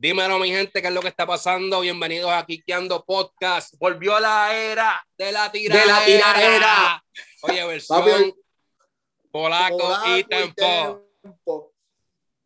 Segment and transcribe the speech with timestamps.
[0.00, 1.80] Dímelo, mi gente, qué es lo que está pasando.
[1.80, 3.74] Bienvenidos a Kikeando Podcast.
[3.80, 5.82] Volvió la era de la tiradera.
[5.84, 7.04] De la tiradera.
[7.42, 8.34] Oye, versión Papi,
[9.32, 11.10] polaco, Polaco y tempo.
[11.20, 11.74] tempo.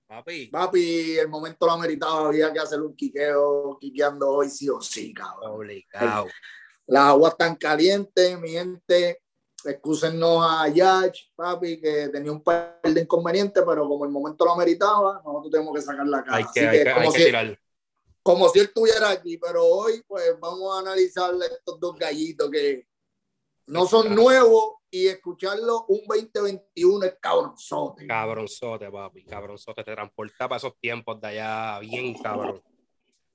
[0.06, 4.80] Papi, Papi, el momento lo ameritaba, había que hacer un quiqueo, quiqueando hoy sí o
[4.80, 5.52] sí, cabrón.
[5.52, 6.28] obligado.
[6.86, 9.21] Las aguas están calientes, mi gente.
[9.64, 14.52] Excúsennos a Yach, papi, que tenía un par de inconvenientes, pero como el momento lo
[14.52, 16.36] ameritaba, nosotros tenemos que sacar la cara.
[16.36, 17.60] Hay Así que, hay que, como, hay que si, tirar.
[18.22, 22.86] como si él estuviera aquí, pero hoy, pues vamos a analizar estos dos gallitos que
[23.66, 28.06] no son nuevos y escucharlo un 2021 es cabronzote.
[28.06, 29.24] Cabronzote, papi.
[29.24, 29.84] Cabronzote.
[29.84, 32.62] Te transporta para esos tiempos de allá, bien cabrón.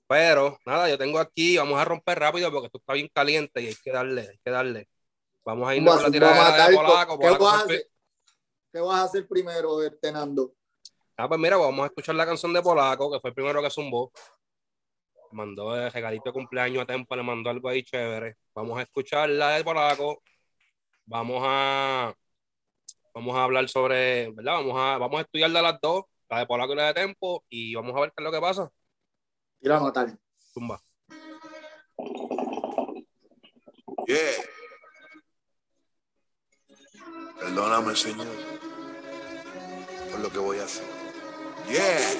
[0.08, 3.68] Pero, nada, yo tengo aquí, vamos a romper rápido porque esto está bien caliente y
[3.68, 4.88] hay que darle, hay que darle.
[5.48, 7.18] Vamos a irnos con la tiradera de Polaco.
[7.18, 7.90] ¿Qué Polaco vas a hacer?
[8.70, 10.52] ¿Qué vas a hacer primero, este Nando?
[11.16, 13.70] Ah, pues mira, vamos a escuchar la canción de Polaco, que fue el primero que
[13.70, 14.12] zumbó.
[15.32, 18.36] Mandó el regalito de cumpleaños a Tempo, le mandó algo ahí chévere.
[18.54, 20.22] Vamos a escuchar la de Polaco.
[21.06, 22.14] Vamos a
[23.14, 24.56] vamos a hablar sobre, ¿verdad?
[24.56, 27.46] Vamos a, vamos a estudiar de las dos, la de Polaco y la de Tempo,
[27.48, 28.70] y vamos a ver qué es lo que pasa.
[29.62, 30.14] Tira a matar.
[30.54, 30.82] Zumba.
[34.08, 34.57] Yeah.
[37.40, 38.28] Perdóname, Señor,
[40.12, 40.97] por lo que voy a hacer.
[41.70, 42.18] Yeah.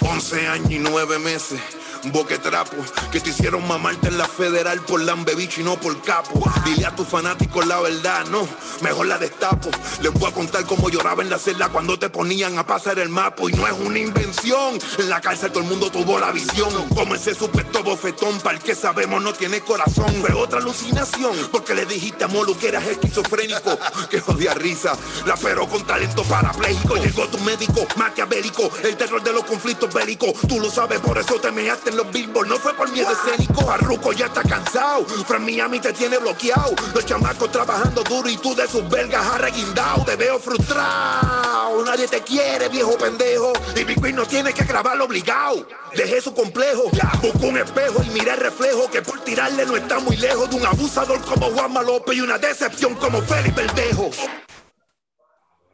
[0.00, 1.60] 11 años y 9 meses,
[2.04, 2.76] boquetrapo,
[3.10, 6.42] que te hicieron mamarte en la federal por Lambebicho y no por capo.
[6.64, 8.46] Dile a tus fanáticos la verdad, no,
[8.80, 9.70] mejor la destapo.
[10.00, 13.08] Les voy a contar cómo lloraba en la celda cuando te ponían a pasar el
[13.08, 14.78] mapo y no es una invención.
[14.98, 18.62] En la cárcel todo el mundo tuvo la visión, como ese supuesto bofetón para el
[18.62, 20.12] que sabemos no tiene corazón.
[20.20, 23.78] Fue otra alucinación, porque le dijiste a Molu que eras esquizofrénico,
[24.10, 26.96] que jodía risa, rapero con talento parapléjico.
[26.96, 30.32] Llegó tu médico maquiavélico, el terror de los conflictos bélicos.
[30.48, 33.64] Tú lo sabes, por eso te measte en los billboards, no fue por miedo escénico.
[33.64, 36.74] Barruco ya está cansado, Fran Miami te tiene bloqueado.
[36.94, 40.04] Los chamacos trabajando duro y tú de sus belgas arreguindado.
[40.04, 43.52] Te veo frustrado, nadie te quiere, viejo pendejo.
[43.76, 45.66] Y Big Queen no tiene que grabarlo obligado.
[45.94, 46.84] Dejé su complejo,
[47.22, 50.56] busco un espejo y miré el reflejo que por tirarle no está muy lejos de
[50.56, 54.10] un abusador como Juanma López y una decepción como Felipe Verdejo.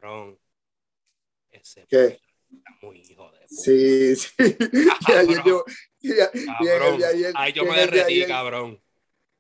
[0.01, 0.38] Cabrón.
[1.77, 2.05] Ese ¿Qué?
[2.51, 3.47] está muy hijo de puta.
[3.49, 4.29] Sí, sí.
[5.07, 5.65] Ayer yo-
[6.01, 7.07] el de
[7.65, 8.83] me el de derretí, cabrón.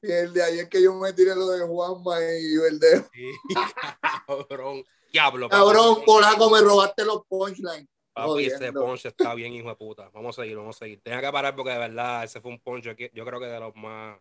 [0.02, 3.08] y el de ayer que yo me tiré lo de Juanma y Verdejo.
[3.14, 3.30] Sí,
[4.26, 4.84] cabrón.
[5.12, 5.48] Diablo.
[5.48, 7.86] Cabrón, polaco, me robaste los punchlines.
[8.12, 10.10] Papi, ese ponche está bien, hijo de puta.
[10.12, 11.00] Vamos a seguir, vamos a seguir.
[11.02, 12.60] Tenía que parar porque de verdad ese fue un
[12.96, 14.18] que yo creo que de los más,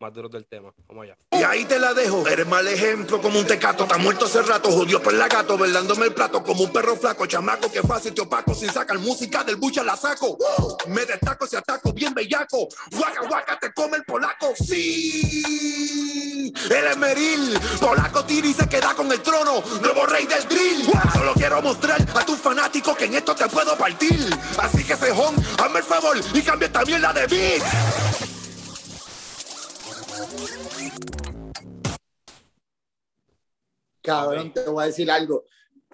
[0.00, 0.72] más duros del tema.
[0.86, 1.16] Vamos allá.
[1.32, 2.26] Y ahí te la dejo.
[2.26, 3.84] Eres mal ejemplo como un tecato.
[3.84, 4.70] Está muerto hace rato.
[4.70, 5.58] Jodió por la gato.
[5.58, 7.26] Velándome el plato como un perro flaco.
[7.26, 8.54] Chamaco que fácil te opaco.
[8.54, 10.38] Sin sacar música del bucha la saco.
[10.88, 12.68] Me destaco si ataco bien bellaco.
[12.92, 14.54] Guaca, guaca, te come el polaco.
[14.56, 16.52] Sí.
[16.70, 17.58] Él es Meril.
[17.80, 19.62] Polaco tira y se queda con el trono.
[19.82, 20.86] Nuevo rey del drill.
[21.12, 24.18] Solo quiero mostrar a tus fanáticos que en esto te puedo partir.
[24.58, 28.27] Así que cejón, hazme el favor y cambia también la de beat.
[34.02, 35.44] Cabrón, te voy a decir algo.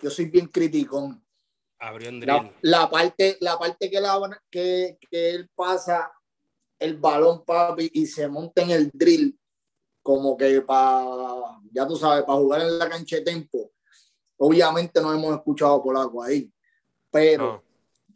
[0.00, 1.22] Yo soy bien criticón.
[1.78, 2.52] Abrió en La, drill.
[2.62, 6.10] la parte, la parte que, la, que, que él pasa
[6.78, 9.38] el balón, papi, y se monta en el drill,
[10.02, 11.04] como que para,
[11.72, 13.72] ya tú sabes, para jugar en la cancha de tempo.
[14.36, 16.50] Obviamente no hemos escuchado polaco ahí,
[17.10, 17.62] pero No.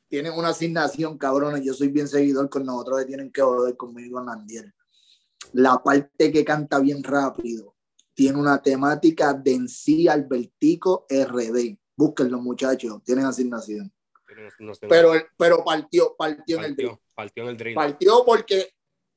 [0.08, 1.64] tienen una asignación, cabrones.
[1.64, 4.72] Yo soy bien seguidor con nosotros que tienen que joder conmigo, Nandiel.
[5.52, 7.74] La parte que canta bien rápido
[8.14, 11.76] tiene una temática de en sí Albertico RD.
[11.96, 13.92] Búsquenlo, muchachos, tienen asignación.
[14.36, 14.86] No- no sé.
[14.88, 16.96] Pero, pero partió, partió en el drill.
[17.14, 17.74] partió, en el drill.
[17.74, 18.72] Partió porque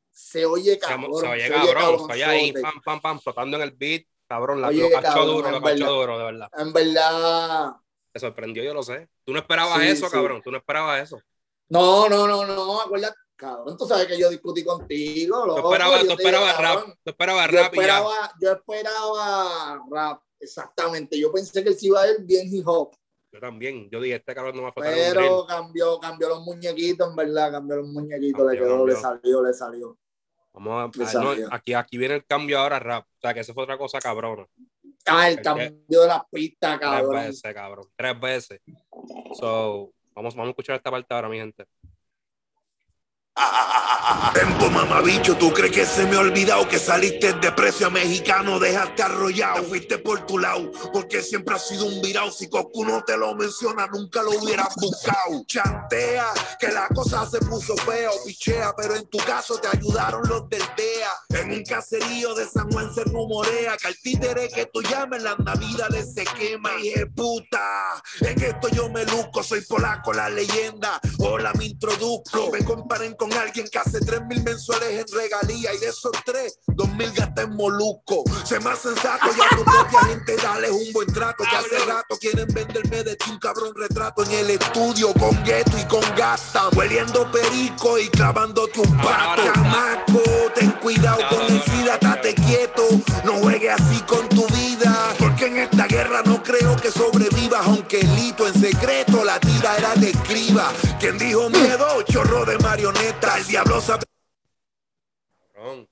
[0.09, 1.19] se oye cabrón.
[1.19, 4.03] se oye se cabrón, se oye ahí, pam, pam, pam, flotando en el beat.
[4.27, 6.49] Cabrón, la, Oye, lo cachó duro, lo cachó duro, de verdad.
[6.57, 7.73] En verdad,
[8.13, 9.09] Te sorprendió, yo lo sé.
[9.25, 10.11] Tú no esperabas Sí, eso, sí.
[10.13, 10.41] cabrón.
[10.41, 11.21] Tú no esperabas eso.
[11.69, 15.97] no, no, no, no, acuérdate, cabrón, tú sabes que yo discutí contigo, Tú loco, esperabas,
[15.97, 16.79] yo digo, esperabas rap.
[17.03, 17.61] Tú Yo rap y ya.
[17.65, 21.19] esperaba, yo esperaba rap, exactamente.
[21.19, 22.93] Yo pensé que él se iba a ir bien hip hop,
[23.33, 23.89] Yo también.
[23.89, 27.77] Yo dije, este cabrón no va a pero cambió, cambió los muñequitos, en verdad, cambió
[27.77, 29.97] los muñequitos, le Cambió, quedó, le salió, le salió.
[30.53, 33.05] Vamos a, Le ah, no, aquí, aquí viene el cambio ahora rap.
[33.07, 34.45] O sea, que eso fue otra cosa cabrona.
[35.05, 37.15] Ah, el Es que- cambio de las pistas, Tres cabrón.
[37.15, 37.85] veces, cabrón.
[37.95, 38.61] Tres veces.
[39.33, 41.65] So, vamos, vamos a escuchar esta parte ahora, mi gente.
[44.33, 48.59] Tempo mamabicho, ¿tú crees que se me ha olvidado que saliste de precio mexicano?
[48.59, 52.31] Dejaste arrollado, fuiste por tu lado, porque siempre has sido un virao.
[52.31, 55.43] Si Cocu no te lo menciona, nunca lo hubieras buscado.
[55.45, 56.27] Chantea,
[56.59, 60.49] que la cosa se puso fea o pichea, pero en tu caso te ayudaron los
[60.49, 61.41] del DEA.
[61.41, 65.35] En un caserío de San Juan se rumorea que al títere que tú llames la
[65.37, 66.71] navidades se quema.
[66.81, 70.99] Y puta, en esto yo me luzco, soy polaco, la leyenda.
[71.19, 75.77] Hola, me introduzco, me comparen con alguien que hace 3 mil mensuales en regalía y
[75.77, 78.23] de esos tres, 2 mil gasta en molusco.
[78.43, 81.43] Se más sensato y a tu propia gente dale un buen trato.
[81.43, 85.77] Que hace rato quieren venderme de ti un cabrón retrato en el estudio con gueto
[85.77, 86.69] y con gasta.
[86.69, 89.43] Hueliendo perico y clavándote un pato.
[89.53, 90.23] Chamaco,
[90.55, 92.87] ten cuidado con el SIDA, estate quieto.
[93.23, 95.13] No juegues así con tu vida.
[95.19, 97.67] Porque en esta guerra no creo que sobrevivas.
[97.67, 100.71] Aunque el hito en secreto la tira era de escriba.
[100.99, 103.00] Quien dijo miedo, chorro de marioneta.
[103.51, 104.03] El diablo sabe.
[105.53, 105.89] Cabrón,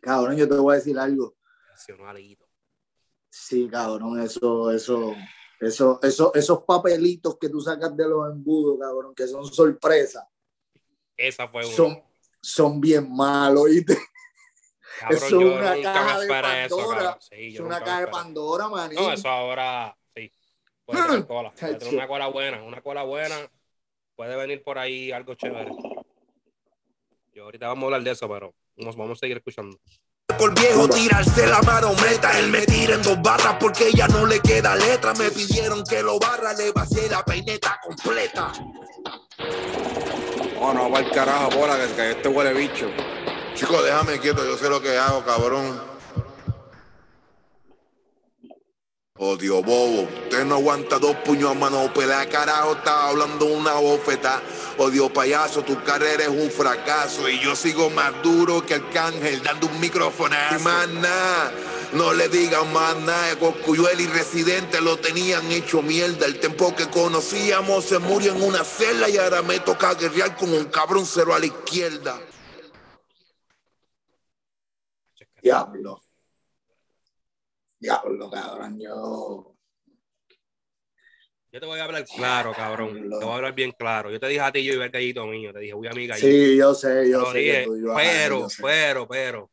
[0.00, 1.36] Cabrón, yo te voy a decir algo.
[3.28, 5.14] Sí, cabrón, eso, eso,
[5.60, 10.24] eso, eso, esos papelitos que tú sacas de los embudos, cabrón, que son sorpresas,
[11.18, 11.76] Esa fue una.
[11.76, 12.02] son,
[12.40, 13.98] son bien malos, ¿oíste?
[15.00, 16.96] Cabrón, eso es yo una nunca caja me de esperé eso, Pandora.
[17.02, 17.20] cabrón.
[17.20, 18.06] Sí, Es una caja de.
[18.06, 18.94] Pandora, maní.
[18.94, 20.32] No, eso ahora sí.
[20.86, 21.52] Puede tener cola.
[21.52, 22.62] Puede tener una cola buena.
[22.62, 23.36] Una cola buena.
[24.16, 25.70] Puede venir por ahí algo chévere.
[27.40, 29.74] Yo ahorita vamos a hablar de eso, pero vamos, vamos a seguir escuchando.
[30.38, 34.40] Por viejo tirarse la marometa, él me tira en dos barras porque ya no le
[34.40, 35.14] queda letra.
[35.14, 38.52] Me pidieron que lo barra, le vacié la peineta completa.
[40.54, 42.90] No, no, va el carajo, bola, que, que este huele bicho.
[43.54, 45.89] Chico, déjame quieto, yo sé lo que hago, cabrón.
[49.22, 54.40] Odio bobo, usted no aguanta dos puños a mano, pelea carajo, está hablando una bofeta.
[54.78, 59.66] Odio payaso, tu carrera es un fracaso y yo sigo más duro que Arcángel dando
[59.66, 60.56] un microfonazo.
[60.56, 61.52] Y más nada,
[61.92, 66.24] no le digan más nada, Coscuyuel y Residente lo tenían hecho mierda.
[66.24, 70.50] El tiempo que conocíamos se murió en una celda y ahora me toca guerrear con
[70.50, 72.18] un cabrón cero a la izquierda.
[75.42, 76.00] Diablo.
[77.80, 79.56] Diablo, cabrón, yo.
[81.52, 82.94] Yo te voy a hablar claro, cabrón.
[82.94, 84.10] Te voy a hablar bien claro.
[84.10, 85.52] Yo te dije a ti, yo iba el gallito mío.
[85.52, 86.28] Te dije, voy a mi gallito.
[86.28, 87.38] Sí, yo sé, yo sé.
[87.38, 88.62] dije, tú a- pero, yo sé.
[88.62, 89.50] pero, pero.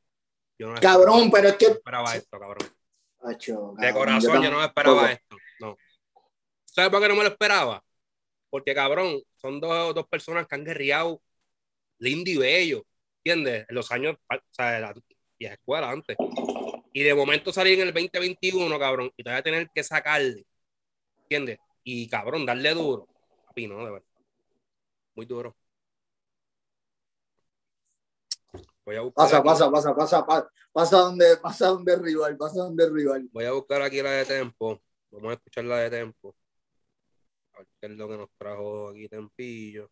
[0.59, 1.65] Yo no Cabrón, pero es que.
[1.68, 2.69] esperaba esto, cabrón.
[3.21, 5.38] Acho, De cabrón, corazón, yo no me esperaba esto.
[5.59, 5.77] No.
[6.65, 7.83] ¿Sabes por qué no me lo esperaba?
[8.50, 11.21] Porque, cabrón, son dos, dos personas que han guerreado
[12.00, 12.85] lindo y bello.
[13.24, 13.65] ¿Entiendes?
[13.68, 14.94] En los años, o sea,
[15.38, 16.18] la vieja escuela antes.
[16.94, 20.45] Y de momento salir en el 2021, cabrón, y todavía tener que sacarle.
[21.24, 21.60] ¿Entiendes?
[21.84, 23.07] Y, cabrón, darle duro.
[23.45, 24.07] Papi, no, de verdad.
[25.16, 25.56] Muy duro.
[28.86, 29.25] Voy a buscar.
[29.25, 33.30] Pasa, pasa, pasa, pasa, pasa, pasa donde, pasa donde el rival, pasa donde el rival.
[33.31, 34.81] Voy a buscar aquí la de Tempo.
[35.12, 36.36] Vamos a escuchar la de Tempo.
[37.54, 39.92] A ver qué es lo que nos trajo aquí Tempillo.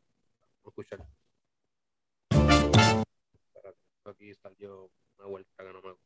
[0.64, 1.06] Vamos a escuchar.
[4.06, 6.06] Aquí salió una vuelta que no me gusta.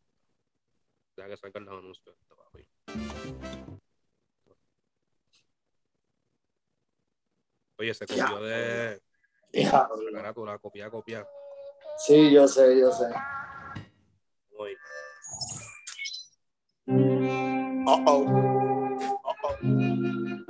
[1.16, 2.68] Deja que sacar los anuncios de esto, papi.
[7.78, 9.02] Oye, se copió de
[9.52, 10.12] Diablo.
[10.14, 11.28] carátula, copia, copia.
[11.98, 13.06] Sí, yo sé, yo sé.
[14.58, 14.76] Oye,
[17.90, 18.24] Uh oh.
[19.26, 19.56] Uh oh.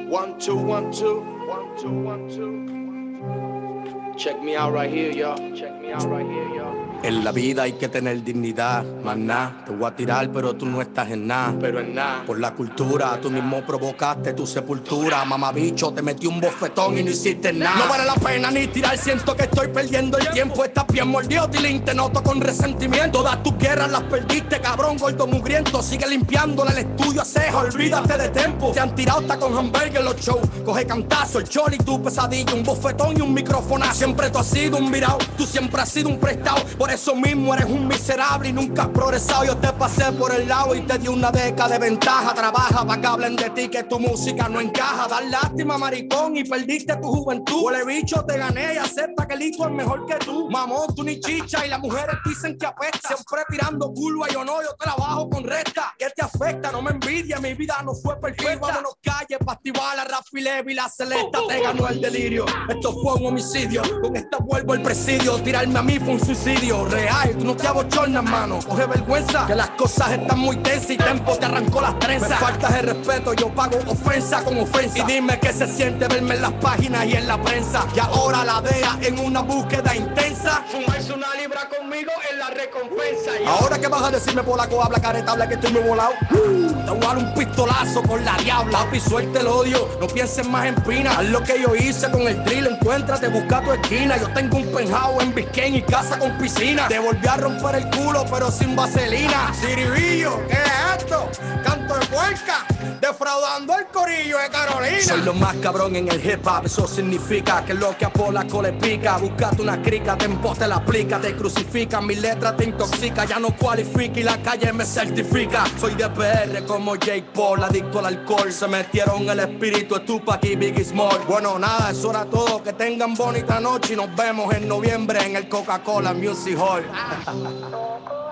[0.07, 1.21] One, two, one, two.
[1.47, 4.17] One, two, one, two.
[4.17, 5.37] Check me out right here, y'all.
[5.55, 6.88] Check me out right here, y'all.
[7.01, 9.63] En la vida hay que tener dignidad, más nada.
[9.65, 11.55] Te voy a tirar, pero tú no estás en nada.
[11.57, 12.25] Pero en nada.
[12.25, 15.23] Por la cultura, tú mismo provocaste tu sepultura.
[15.23, 17.77] Mamabicho, te metí un bofetón y no hiciste nada.
[17.77, 20.65] No vale la pena ni tirar, siento que estoy perdiendo el tiempo.
[20.65, 23.19] Estás bien mordido, Tilín, te noto con resentimiento.
[23.19, 25.81] Todas tus guerras las perdiste, cabrón, gordo mugriento.
[25.81, 28.71] Sigue limpiándole el estudio a ceja, olvídate de tiempo.
[28.73, 30.45] Te han tirado hasta con hamburger los shows.
[30.65, 33.85] Coge cantazo, el choli, tu pesadilla, un bofetón y un micrófono.
[33.93, 36.61] Siempre tú has sido un virado, tú siempre has sido un prestado.
[36.77, 39.45] Por eso mismo eres un miserable y nunca has progresado.
[39.45, 42.33] Yo te pasé por el lado y te di una década de ventaja.
[42.33, 45.07] Trabaja para que hablen de ti, que tu música no encaja.
[45.07, 47.63] Dar lástima, maricón, y perdiste tu juventud.
[47.63, 50.49] Huele bicho, te gané y acepta que el hijo es mejor que tú.
[50.49, 53.09] Mamón, tú ni chicha y las mujeres dicen que apesta.
[53.09, 55.93] Siempre tirando curva y yo no, yo trabajo con recta.
[55.97, 56.71] ¿Qué te afecta?
[56.71, 58.67] No me envidia, mi vida no fue perfecta.
[58.67, 61.39] Vámonos calle, pa' activar la Rafi Levi, la celesta.
[61.47, 62.45] Te ganó el delirio.
[62.67, 63.81] Esto fue un homicidio.
[64.01, 65.37] Con esta vuelvo al presidio.
[65.41, 66.78] Tirarme a mí fue un suicidio.
[66.83, 66.89] Mano.
[66.89, 68.59] Real, tú no te abochornas, mano.
[68.67, 72.29] Coge vergüenza, que las cosas están muy tensas y Tempo te arrancó las trenzas.
[72.29, 74.99] Me faltas el respeto, yo pago ofensa con ofensa.
[74.99, 77.85] Y dime qué se siente verme en las páginas y en la prensa.
[77.95, 80.63] Y ahora la DEA en una búsqueda intensa.
[80.71, 82.11] Fumarse una libra conmigo
[82.49, 83.31] la recompensa.
[83.47, 86.13] Ahora que vas a decirme polaco, habla careta, habla que estoy muy volado.
[86.29, 88.79] Te voy un pistolazo con la diabla.
[88.79, 91.11] Papi, suelte el odio, no pienses más en pina.
[91.11, 94.17] Haz lo que yo hice con el drill, encuéntrate, busca tu esquina.
[94.17, 96.87] Yo tengo un penthouse en Biscayne y casa con piscina.
[96.87, 99.51] Te volví a romper el culo, pero sin vaselina.
[99.53, 101.29] Ciribillo, ¿qué es esto?
[101.63, 102.65] Canto de puerca,
[103.01, 105.01] defraudando el corillo de Carolina.
[105.01, 108.61] Soy lo más cabrón en el hip hop, eso significa que lo que a Polaco
[108.61, 109.17] le pica.
[109.17, 112.01] Buscate una crica, te la aplica, te crucifica.
[112.01, 115.65] Mi letra te intoxica, ya no cualifica y la calle me certifica.
[115.79, 118.51] Soy de PR como Jake Paul, adicto al alcohol.
[118.51, 121.19] Se metieron el espíritu de Tupac y Biggie Small.
[121.27, 122.63] Bueno, nada, eso era todo.
[122.63, 126.85] Que tengan bonita noche y nos vemos en noviembre en el Coca-Cola Music Hall.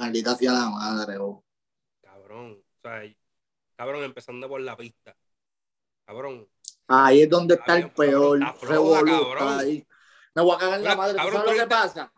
[0.00, 1.44] Maldita sea la madre, oh.
[2.02, 2.62] cabrón.
[2.62, 3.02] O sea,
[3.76, 5.16] cabrón, empezando por la pista.
[6.04, 6.48] Cabrón,
[6.92, 9.48] Ahí es donde está el peor está floja, revolú, cabrón.
[9.48, 9.86] está ahí.
[10.34, 11.12] Me voy a cagar en la madre.
[11.12, 12.12] ¿Tú cabrón, sabes lo que pasa?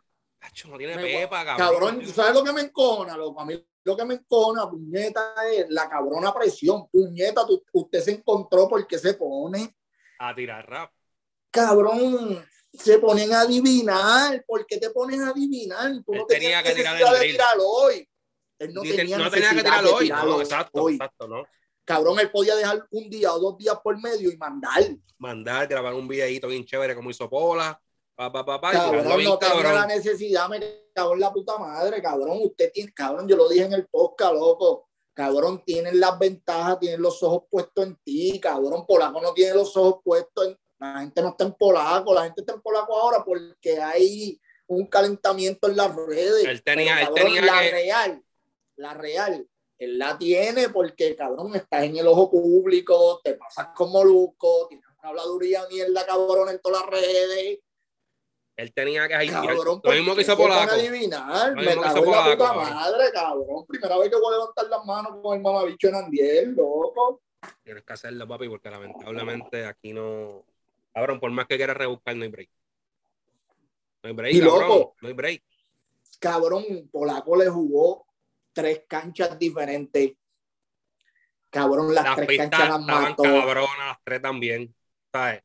[0.67, 1.69] No tiene Me pepa, cabrón.
[1.69, 3.17] Cabrón, ¿tú sabes lo que me encona?
[3.17, 6.89] Lo, a mí lo que me encona, puñeta, es la cabrona presión.
[6.89, 9.77] Puñeta, tú- usted se encontró porque se pone.
[10.19, 10.93] A tirar rap.
[11.51, 14.45] Cabrón, se ponen a adivinar.
[14.47, 15.93] ¿Por qué te pones a adivinar?
[16.05, 18.09] Tú Él no tenía tenías que tirar el de tirarlo hoy.
[18.59, 20.05] Él no Ni tenía no tenía que tirarlo hoy.
[20.05, 20.95] tirarlo No, exacto, hoy.
[20.95, 21.45] exacto, no.
[21.85, 24.85] Cabrón, él podía dejar un día o dos días por medio y mandar.
[25.19, 27.81] Mandar, grabar un videito bien chévere como hizo Pola.
[28.15, 29.75] Pa, pa, pa, Cabrón, bien, no tenía cabrón.
[29.75, 30.61] la necesidad, me
[30.95, 32.39] cago en la puta madre, cabrón.
[32.43, 34.89] Usted tiene, cabrón, yo lo dije en el podcast, loco.
[35.15, 38.87] Cabrón, tienen las ventajas, tienen los ojos puestos en ti, cabrón.
[38.87, 40.59] Polaco no tiene los ojos puestos en.
[40.83, 44.87] La gente no está en polaco, la gente está en polaco ahora porque hay un
[44.87, 46.45] calentamiento en las redes.
[46.45, 48.25] Él tenía- Pero, él cabrón, tenía la que- real,
[48.77, 49.47] la real,
[49.79, 54.87] él la tiene porque, cabrón, estás en el ojo público, te pasas con Molusco, tienes
[54.99, 57.61] una habladuría mierda, cabrón, en todas las redes.
[58.57, 59.27] Él tenía que.
[59.31, 60.75] Cabrón, Lo mismo que hizo ¿por qué se Polaco.
[60.81, 61.55] adivinar?
[61.55, 62.71] Me en la puta cabrón.
[62.75, 63.67] madre, cabrón.
[63.67, 67.23] Primera vez que voy a levantar las manos con el mamabicho en Andiel, loco.
[67.65, 70.45] Tienes que hacerlo, papi, porque lamentablemente aquí no.
[70.95, 72.51] Cabrón, por más que quieras rebuscar, no hay break.
[74.03, 74.61] No hay break, Y cabrón.
[74.69, 74.97] loco.
[75.01, 75.43] No hay break.
[76.19, 78.07] Cabrón, Polaco le jugó
[78.53, 80.13] tres canchas diferentes.
[81.51, 83.23] Cabrón, las, Las tres pistas canchas las mató.
[83.23, 84.75] cabronas, las tres también.
[85.13, 85.43] ¿Sabes?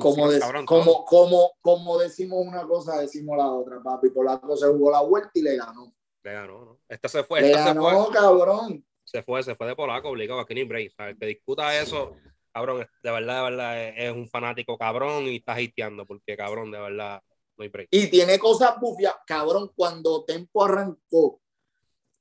[0.00, 4.10] Como, de- cabrón, como, como, como decimos una cosa, decimos la otra, papi.
[4.10, 5.92] Polaco se jugó la vuelta y le ganó.
[6.24, 6.80] Le ganó, ¿no?
[6.88, 7.92] Esta se fue, Le esta se fue.
[7.92, 8.84] ganó, cabrón.
[9.04, 10.92] se fue, se fue de polaco, obligado, aquí ni break.
[10.96, 11.16] ¿sabes?
[11.18, 12.16] Que discuta eso,
[12.52, 16.78] cabrón, de verdad, de verdad, es, un fanático cabrón y está hateando, porque cabrón, de
[16.78, 17.22] verdad,
[17.56, 17.88] no hay break.
[17.90, 19.14] Y tiene cosas bufias.
[19.26, 21.40] Cabrón, cuando Tempo arrancó,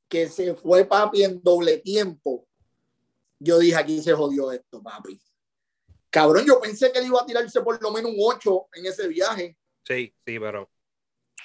[0.07, 2.47] que se fue papi en doble tiempo,
[3.39, 5.19] yo dije, aquí se jodió esto, papi.
[6.09, 9.07] Cabrón, yo pensé que él iba a tirarse por lo menos un 8 en ese
[9.07, 9.55] viaje
[9.89, 10.69] Sí, sí, pero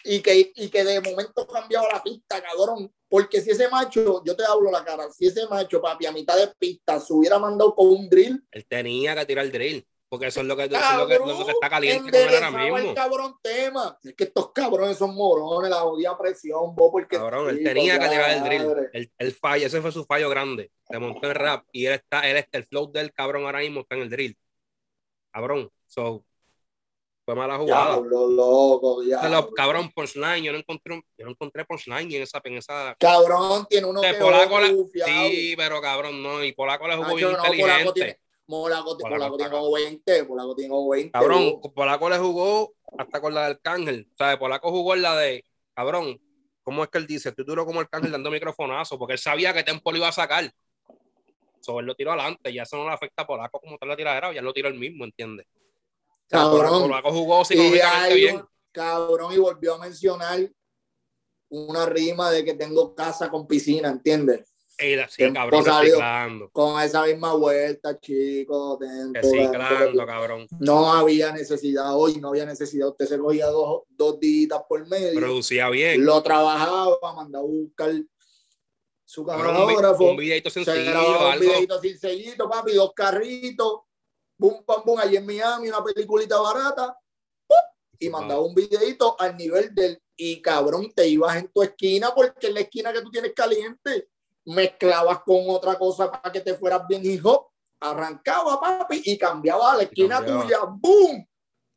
[0.05, 2.93] y que, y que de momento cambiaba la pista, cabrón.
[3.09, 6.37] Porque si ese macho, yo te hablo la cara, si ese macho, papi, a mitad
[6.37, 10.27] de pista se hubiera mandado con un drill, él tenía que tirar el drill, porque
[10.27, 12.79] eso es lo que, eso es lo que, lo que está caliente con ahora mismo.
[12.79, 13.99] el cabrón tema.
[14.03, 17.17] Es que estos cabrones son morones, la jodida presión, vos, porque.
[17.17, 18.91] Cabrón, él tenía que tirar el drill.
[18.93, 20.71] El, el fallo, ese fue su fallo grande.
[20.89, 23.81] Se montó en rap y él está, él está, el flow del cabrón ahora mismo
[23.81, 24.37] está en el drill.
[25.33, 26.25] Cabrón, so,
[27.25, 27.93] fue mala jugada.
[27.95, 32.41] Diablo, loco, los- cabrón, punchline, yo no encontré, un- yo no encontré punchline en esa,
[32.45, 32.95] en esa.
[32.99, 35.11] Cabrón, tiene uno que Polaco bufiado.
[35.11, 37.93] Sí, pero cabrón, no, y Polaco le jugó Nacho, bien no, inteligente.
[37.95, 41.13] tiene, Polaco, Polaco Polaco tiene como 20, Polaco tiene como 20.
[41.13, 41.61] Cabrón.
[41.75, 44.07] Polaco le jugó hasta con la del Cángel.
[44.13, 46.21] O sea, Polaco jugó en la de, cabrón,
[46.63, 47.31] ¿cómo es que él dice?
[47.31, 50.13] Estoy duro como el Cángel dando microfonazo, porque él sabía que Tempo lo iba a
[50.13, 50.51] sacar.
[51.61, 53.97] So, él lo tiró adelante, ya eso no le afecta a Polaco como tal la
[53.97, 55.47] tiradera, ya lo tiró él mismo, ¿entiendes?
[56.29, 56.91] Cabrón.
[57.51, 58.45] Y bien.
[58.73, 60.51] cabrón, volvió a mencionar
[61.49, 64.49] una rima de que tengo casa con piscina, ¿entiendes?
[64.77, 65.99] Ey, sí, cabrón, salió.
[66.53, 68.79] Con esa misma vuelta, chicos.
[68.81, 70.49] Tempo, Reciclando, cabrón.
[70.59, 72.89] No había necesidad hoy, no había necesidad.
[72.89, 76.05] Usted se cogía dos, dos días por medio, Producía bien.
[76.05, 77.93] lo trabajaba, mandaba a buscar
[79.05, 80.11] su un, camarógrafo.
[80.11, 83.83] un videito se sencillo, grababa un videito sin sellito, papi, dos carritos,
[84.45, 86.99] boom, pam, boom, allí en Miami, una peliculita barata,
[87.47, 87.57] ¡pum!
[87.99, 92.49] y mandaba un videito al nivel del y cabrón, te ibas en tu esquina porque
[92.49, 94.09] en la esquina que tú tienes caliente
[94.45, 99.77] mezclabas con otra cosa para que te fueras bien hijo, arrancaba papi y cambiaba a
[99.79, 100.43] la esquina cambiaba.
[100.43, 101.27] tuya, ¡boom!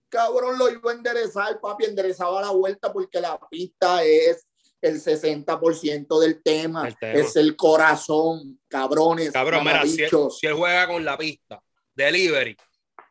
[0.10, 4.46] Cabrón, lo iba a enderezar, papi, enderezaba la vuelta porque la pista es
[4.82, 7.14] el 60% del tema, El tema.
[7.20, 11.62] es el corazón, cabrones, Cabrón, mira, si él, si él juega con la pista,
[11.98, 12.56] delivery,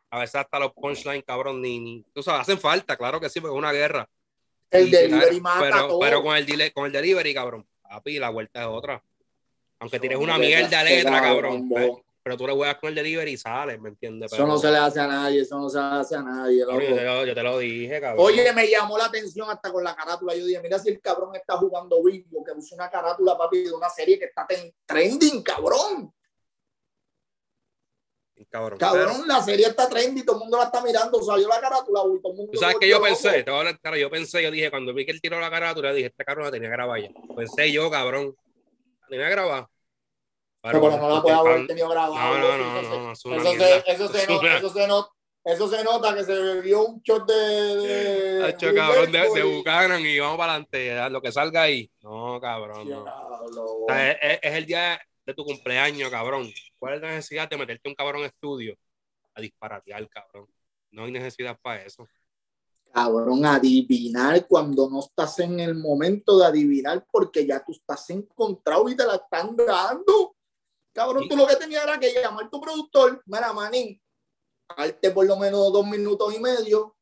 [0.09, 3.39] a veces hasta los punchlines, cabrón, ni, ni, tú sabes, hacen falta, claro que sí,
[3.41, 4.09] porque es una guerra.
[4.71, 5.99] el Y- delivery mata pero, todo.
[5.99, 9.03] pero con el, con el delivery, cabrón, papi, la vuelta es otra.
[9.79, 13.37] Aunque tienes una mierda letra, cabrón, cabrón, pero, tú le juegas con el delivery y
[13.37, 14.33] sales, ¿me entiendes?
[14.33, 16.59] Eso no se le hace a nadie, eso no se le hace a nadie.
[16.59, 18.25] Yo, te lo, yo te lo dije, cabrón.
[18.25, 20.35] Oye, me llamó la atención hasta con la carátula.
[20.35, 23.71] Yo dije, mira si el cabrón está jugando bingo, que usa una carátula, papi, de
[23.71, 24.45] una serie que está
[24.85, 26.13] trending, cabrón.
[28.45, 28.77] Cabrón.
[28.79, 32.15] Cabrón, la serie está trending, todo el mundo la está mirando, salió la carátula, todo
[32.31, 32.51] el mundo.
[32.51, 33.43] Tú sabes que yo pensé, loco.
[33.45, 35.49] te voy a hablar claro, yo pensé, yo dije, cuando vi que él tiró la
[35.49, 37.09] carátula, dije, este cabrón la tenía grabada ya.
[37.35, 38.35] Pensé yo, cabrón,
[39.01, 39.69] la tenía grabada.
[40.61, 42.15] Pero, pero no la puede haber tenido grabado.
[42.15, 45.11] No, no, no, eso se- no, Eso se, eso, se Es nota, eso, se nota,
[45.45, 47.33] eso se nota que se bebió un shot de.
[47.35, 51.89] de Hacho, cabrón, de, de y- Buchanan y vamos para adelante, lo que salga ahí.
[52.01, 53.03] No, cabrón, no.
[53.03, 53.65] Diablo.
[53.65, 56.49] O sea, es, es- es el día de tu cumpleaños, cabrón.
[56.79, 58.75] ¿Cuál es la necesidad de meterte un cabrón estudio
[59.35, 60.47] a disparatear, cabrón?
[60.89, 62.07] No hay necesidad para eso.
[62.93, 68.87] Cabrón, adivinar cuando no estás en el momento de adivinar porque ya tú estás encontrado
[68.89, 70.33] y te la están dando.
[70.93, 71.29] Cabrón, Sí.
[71.29, 74.01] tú lo que tenías era que llamar a tu productor, mira, manín,
[74.69, 76.95] arte por lo menos dos minutos y medio,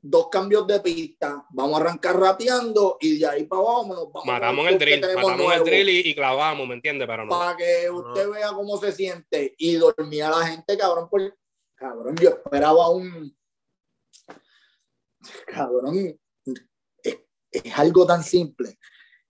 [0.00, 4.26] dos cambios de pista, vamos a arrancar rapeando y de ahí para abajo nos vamos
[4.26, 7.08] Matamos el drill, matamos el drill y, y clavamos, ¿me entiendes?
[7.08, 7.30] Pero no.
[7.30, 11.36] Para que usted vea cómo se siente y dormía la gente, cabrón, por...
[11.74, 13.36] cabrón, yo esperaba un
[15.46, 16.18] cabrón,
[17.02, 17.18] es,
[17.50, 18.78] es algo tan simple.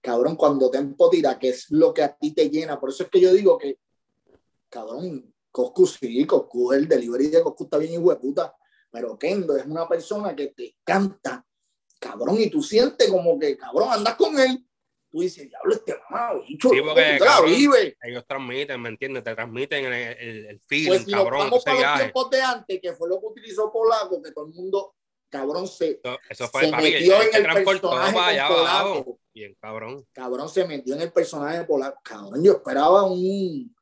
[0.00, 2.78] Cabrón, cuando Tempo tira, que es lo que a ti te llena.
[2.78, 3.80] Por eso es que yo digo que,
[4.68, 8.54] cabrón, Coscu sí, Coscu, el delivery de Coscu está bien hijo de puta.
[8.90, 11.44] Pero Kendo es una persona que te canta,
[11.98, 14.62] cabrón, y tú sientes como que, cabrón, andas con él.
[15.10, 17.96] Tú dices, diablo, este mamá, bicho, Sí, porque, cabrón, vives.
[18.02, 19.24] Ellos transmiten, ¿me entiendes?
[19.24, 22.02] Te transmiten el, el, el feeling, Pues si cabrón, vamos para los viaje.
[22.02, 24.94] tiempos de antes, que fue lo que utilizó Polaco, que todo el mundo,
[25.28, 28.94] cabrón, se, Eso, eso fue se metió en el personaje para allá abajo.
[29.04, 29.20] Polaco.
[29.32, 30.06] Bien, cabrón.
[30.12, 32.00] cabrón se metió en el personaje de Polaco.
[32.02, 33.74] Cabrón, yo esperaba un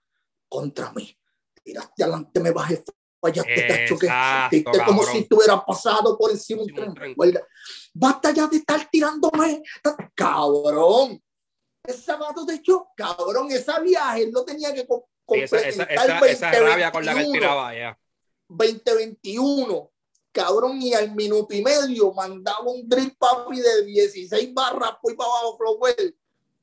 [0.49, 1.17] contra mí.
[1.65, 2.85] Tiraste adelante, me bajé,
[3.25, 4.09] fallaste, cacho, que
[4.51, 6.95] viste como si estuviera pasado por encima de un tren.
[6.95, 7.09] tren.
[7.11, 7.47] Recuerda,
[7.95, 9.63] Basta ya de estar tirándome.
[10.15, 11.23] Cabrón.
[11.87, 16.19] Ese vato de hecho, cabrón, ese viaje lo tenía que co- Sí, esa, esa, esa,
[16.27, 17.33] esa rabia con la que él 2021.
[17.33, 17.99] tiraba allá.
[18.49, 19.91] 2021.
[20.33, 25.29] Cabrón, y al minuto y medio mandaba un drill papi de 16 barras ahí para
[25.31, 26.17] abajo, Flowell.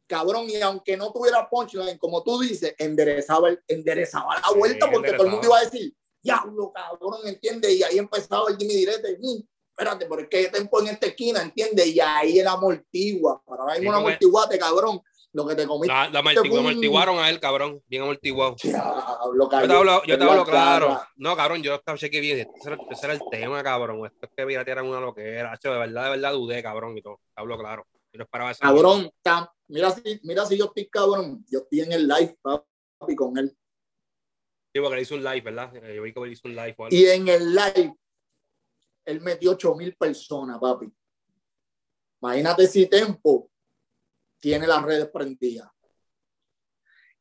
[0.07, 4.91] Cabrón, y aunque no tuviera punchline, como tú dices, enderezaba, el- enderezaba la Sí, vuelta
[4.91, 5.59] porque todo el mundo iba enderezaba.
[5.59, 7.71] a decir, diablo, cabrón, ¿entiendes?
[7.73, 11.87] Y ahí empezaba el Jimmy Direte, "Mm, espérate, es que tempo en esta esquina, ¿entiendes?
[11.87, 15.01] Y ahí el amortigua, para mismo Sí, un porque- amortiguate, cabrón,
[15.33, 15.93] lo que te comiste.
[15.93, 17.81] La, la amortiguaron a él, cabrón.
[17.87, 18.55] Bien amortiguado.
[18.61, 20.87] Diablo, Yo te hablo, yo te hablo claro.
[20.89, 21.09] cara.
[21.15, 22.39] No, cabrón, yo estaba cheque bien.
[22.39, 24.05] Ese era, ese era el tema, cabrón.
[24.05, 25.53] Esto es que piratearan una loquera.
[25.53, 27.19] Hacho, de verdad, de verdad dudé, cabrón, y todo.
[27.33, 27.85] Te hablo claro.
[28.13, 28.53] Yo no esperaba.
[28.55, 29.09] Cabrón,
[29.69, 33.55] mira si, mira si yo estoy cabrón, yo estoy en el live, papi, con él.
[34.73, 35.73] Sí, porque le hizo un live, ¿verdad?
[35.73, 36.95] Yo vi que le hizo un live o algo.
[36.95, 37.95] Y en el live,
[39.05, 40.91] él metió 8 mil personas, papi.
[42.21, 43.49] Imagínate si Tempo
[44.39, 45.69] tiene las redes prendidas.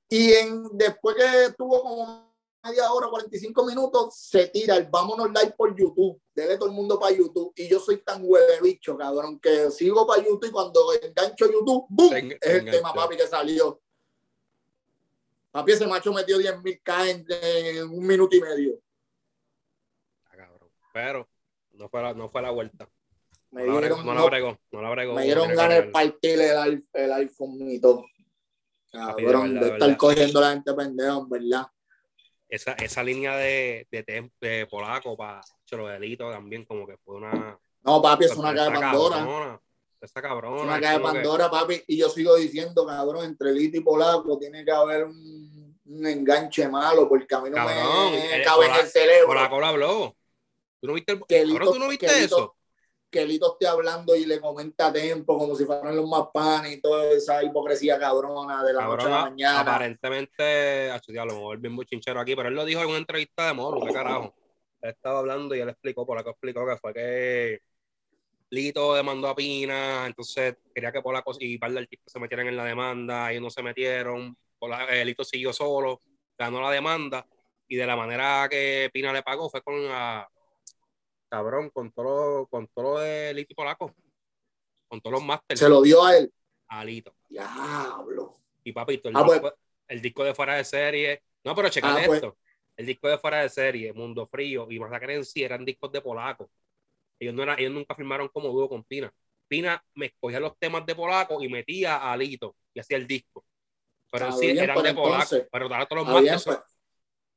[0.08, 5.54] Y en, después que estuvo como media hora, 45 minutos, se tira el vámonos live
[5.56, 6.20] por YouTube.
[6.34, 7.52] Dele todo el mundo para YouTube.
[7.56, 11.86] Y yo soy tan huele bicho, cabrón, que sigo para YouTube y cuando engancho YouTube,
[11.88, 12.32] ¡boom!
[12.40, 13.80] Es el tema, papi, que salió.
[15.50, 18.80] Papi, ese macho metió 10 mil K en, en un minuto y medio.
[20.26, 20.70] Ah, cabrón.
[20.92, 21.28] Pero
[21.72, 22.88] no fue la, no fue la vuelta.
[23.50, 24.58] Me No la bregó, dieron, no la no- bregó.
[24.70, 25.14] No la bregó.
[25.14, 28.04] me dieron ganas de partir el, el iPhone y todo.
[28.92, 31.66] Cabrón, de de estar cogiendo la gente pendeja, en verdad.
[32.48, 37.58] Esa, esa línea de, de, polaco para Cholo Delito también, como que fue una.
[37.82, 39.60] No, papi, es una de Pandora.
[40.00, 40.56] Cabrona, Esa cabrona.
[40.56, 41.82] Es una caja de que- Pandora, papi.
[41.86, 46.68] Y yo sigo diciendo, cabrón, entre Lito y Polaco tiene que haber un, un enganche
[46.68, 49.26] malo, porque a mí no Cabrón, me eh, cabe en el cerebro.
[49.28, 50.16] Polaco lo habló.
[50.80, 51.20] ¿Tú no viste, el...
[51.28, 52.56] Que cabrón, Lito- ¿tú no viste que Lito- eso?
[53.10, 56.76] Que Lito esté hablando y le comenta a Tempo como si fueran los más panes
[56.76, 59.60] y toda esa hipocresía cabrona de la noche a Cabrón, la mañana.
[59.62, 63.54] aparentemente, a lo mejor bien bochinchero aquí, pero él lo dijo en una entrevista de
[63.54, 64.32] Moro, qué carajo.
[64.80, 67.60] Él estaba hablando y él explicó, Polaco explicó que fue que
[68.50, 72.56] Lito demandó a Pina, entonces quería que Polaco y par de artistas se metieran en
[72.56, 74.36] la demanda, ellos no se metieron,
[74.90, 76.02] eh, Lito siguió solo,
[76.36, 77.26] ganó la demanda,
[77.68, 80.28] y de la manera que Pina le pagó fue con la,
[81.28, 83.94] cabrón, con todo, con todo lo de Lito y Polaco,
[84.88, 86.32] con todos los masters, Se lo dio a él.
[86.68, 87.14] a Lito.
[87.28, 88.36] Diablo.
[88.64, 89.56] Y papito, el, Ah, pues- disco,
[89.88, 91.22] el disco de fuera de serie.
[91.44, 92.16] No, pero checate Ah, pues.
[92.22, 92.36] esto.
[92.76, 96.00] El disco de fuera de serie, Mundo Frío y Masacre en sí eran discos de
[96.00, 96.50] Polaco.
[97.20, 99.12] Ellos, no eran, ellos nunca firmaron como dúo con Pina.
[99.46, 103.44] Pina me escogía los temas de Polaco y metía a Alito y hacía el disco.
[104.10, 105.14] Pero Está sí bien, eran pero de Polaco.
[105.22, 106.50] entonces- Pero ahora todos los pues, los está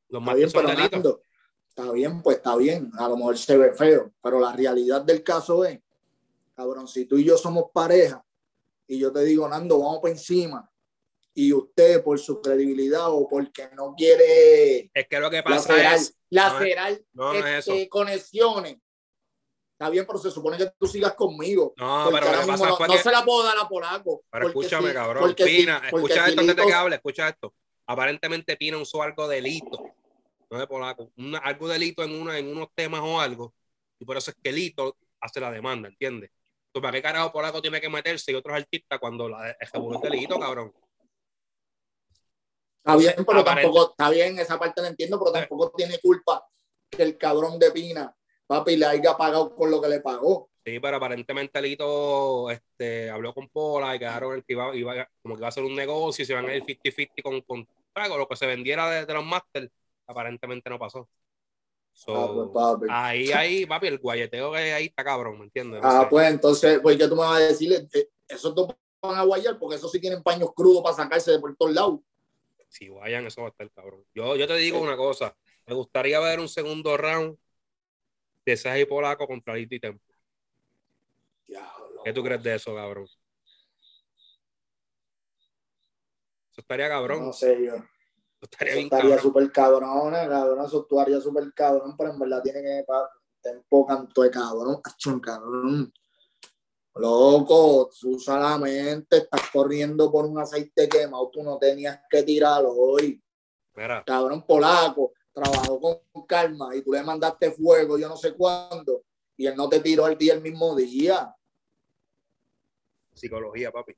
[0.10, 0.96] bien, masters son pero de Alito.
[0.96, 1.22] Nando,
[1.68, 2.92] está bien, pues está bien.
[2.98, 5.80] A lo mejor se ve feo, pero la realidad del caso es,
[6.56, 8.24] cabrón, si tú y yo somos pareja
[8.88, 10.70] y yo te digo, Nando, vamos por encima,
[11.36, 15.96] y usted por su credibilidad o porque no quiere Es que lo que pasa lacerar,
[15.96, 16.16] es.
[16.30, 18.78] lacerar no, no es este, conexiones.
[19.84, 21.74] Está bien, pero se supone que tú sigas conmigo.
[21.76, 24.24] No, pero ahora mismo no, se la puedo dar a Polaco.
[24.32, 25.36] Pero escúchame, si- cabrón.
[25.36, 27.54] Pina, escucha esto antes de que hable, escucha esto.
[27.86, 29.84] Aparentemente Pina usó algo de Lito,
[30.50, 33.54] no de Polaco, una- algo de Lito en, una, en unos temas o algo,
[34.00, 36.32] y por eso es que Lito hace la demanda, ¿entiendes?
[36.68, 40.02] Entonces, ¿para qué carajo Polaco tiene que meterse y otros artistas cuando la el revolución
[40.02, 40.74] de Lito, cabrón?
[42.78, 46.48] Está bien, pero Aparente- tampoco, está bien, esa parte la entiendo, pero tampoco tiene culpa
[46.90, 48.16] que el cabrón de Pina,
[48.48, 50.50] papi, le haya pagado con lo que le pagó.
[50.66, 55.40] Sí, pero aparentemente Lito este, habló con Pola y quedaron que iba, iba- como que
[55.40, 57.68] iba a hacer un negocio y se iban a ir 50-50 con, con,
[58.10, 59.70] con lo que se vendiera de, de los masters.
[60.08, 61.10] Aparentemente no pasó.
[61.94, 62.86] So, Ah, pues, papi.
[62.90, 65.82] Ahí, ahí, papi, el guayeteo que hay ahí está cabrón, ¿me entiendes?
[65.82, 66.08] No Ah, sé.
[66.10, 67.72] pues entonces, pues, ¿qué tú me vas a decir?
[67.94, 68.70] Eh, Esos dos
[69.02, 72.00] van a guayar porque esos sí tienen paños crudos para sacarse de por todos lados.
[72.70, 74.04] Si vayan, eso va a estar cabrón.
[74.16, 75.36] Yo, yo te digo una cosa.
[75.68, 77.38] Me gustaría ver un segundo round
[78.46, 80.04] de Sergio Polaco contra Tempo.
[81.48, 82.02] Diablo.
[82.04, 83.06] ¿Qué tú crees de eso, cabrón?
[86.52, 87.26] Eso estaría cabrón.
[87.26, 87.76] No sé yo.
[87.76, 87.86] Eso
[88.42, 90.66] estaría Eso estaría súper cabrón, cabrón.
[90.66, 92.86] Eso estaría súper cabrón, pero en verdad tiene que
[93.42, 94.80] tempo canto de cabrón.
[94.84, 95.94] Achón, cabrón.
[96.96, 101.30] Loco, tú solamente estás corriendo por un aceite quemado.
[101.32, 103.22] Tú no tenías que tirarlo hoy.
[103.76, 105.14] Mira, Cabrón polaco.
[105.34, 109.04] Trabajó con calma y tú le mandaste fuego, yo no sé cuándo.
[109.36, 111.36] Y él no te tiró el día el mismo día.
[113.14, 113.94] psicología, papi.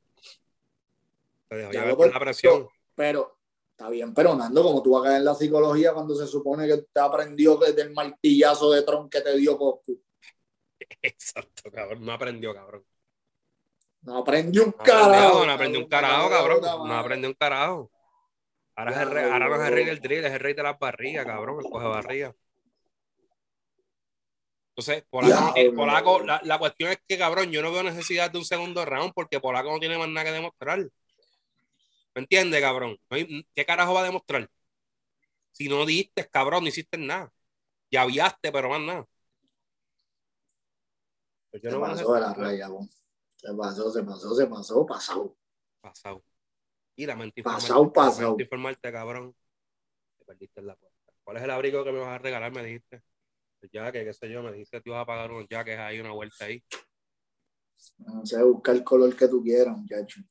[1.50, 2.67] Te dejó Ya lo por la presión.
[2.95, 3.38] Pero
[3.71, 6.67] está bien, pero Nando, como tú vas a caer en la psicología cuando se supone
[6.67, 10.02] que te aprendió desde el martillazo de Tron que te dio Coscu.
[11.02, 12.06] Exacto, cabrón.
[12.06, 12.86] No aprendió, cabrón.
[14.02, 15.45] No aprendió un carajo.
[15.45, 16.62] no aprendió un carajo, cabrón.
[16.62, 17.91] No aprendió un carajo.
[18.76, 20.64] Ahora, es el rey, ahora no es el rey del drill, es el rey de
[20.64, 21.64] las barrigas, cabrón.
[21.64, 22.36] El coge barriga.
[24.76, 25.78] Entonces, Polaco, tiene- loco.
[25.78, 29.14] Polaco la, la cuestión es que, cabrón, yo no veo necesidad de un segundo round
[29.14, 30.80] porque Polaco no tiene más nada que demostrar.
[30.80, 32.98] ¿Me entiendes, cabrón?
[33.10, 34.50] ¿Qué carajo va a demostrar?
[35.52, 37.32] Si no diste, cabrón, no hiciste nada.
[37.90, 39.06] Ya aviaste, pero más nada.
[41.52, 42.68] Pues yo Se no pasó de la raya.
[43.38, 45.38] Se pasó, se pasó, se pasó, pasado.
[45.80, 46.22] Pasado.
[46.96, 48.22] Y Pasado, informarte, pasado.
[48.22, 49.36] lamento informarte, cabrón.
[50.18, 50.96] Te perdiste en la puerta.
[51.24, 52.52] ¿Cuál es el abrigo que me vas a regalar?
[52.52, 53.02] Me dijiste.
[53.62, 56.00] El jaque, qué sé yo, me dijiste que te ibas a pagar unos jaques ahí,
[56.00, 56.64] una vuelta ahí.
[57.98, 60.22] No sé, busca el color que tú quieras, muchacho.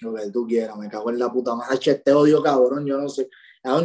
[0.00, 1.78] Lo que tú quieras, me cago en la puta madre.
[1.84, 3.28] Este odio, cabrón, yo no sé.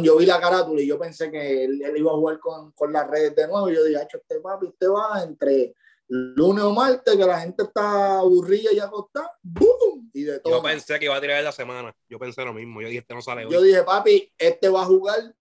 [0.02, 2.92] Yo vi la carátula y yo pensé que él, él iba a jugar con, con
[2.92, 3.70] las redes de nuevo.
[3.70, 5.74] Y yo dije, "Acho, este papi, este va entre
[6.08, 9.30] lunes o martes, que la gente está aburrida y acostada.
[9.42, 10.10] ¡Bum!
[10.12, 10.54] Y de todo.
[10.56, 11.94] Yo pensé que iba a tirar la semana.
[12.08, 12.80] Yo pensé lo mismo.
[12.80, 13.52] Yo dije, este no sale hoy.
[13.52, 15.34] Yo dije, papi, este va a jugar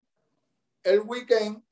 [0.83, 1.63] el weekend,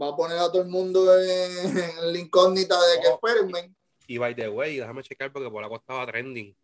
[0.00, 3.14] va a poner a todo el mundo en, en la incógnita de que Oh.
[3.14, 3.74] espérenme.
[4.06, 6.56] Y by the way, déjame checar porque por la estaba trending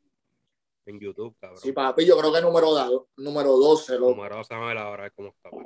[0.86, 1.58] en YouTube, cabrón.
[1.60, 4.10] Sí, papi, yo creo que número, da- número 12, loco.
[4.14, 5.50] Número dos, déjame ver ahora a ver cómo está.
[5.50, 5.62] para.